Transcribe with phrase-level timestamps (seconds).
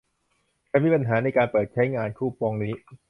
[0.69, 2.73] ฉันมีปัญหาในการเปิดใช้งานคูปองนี้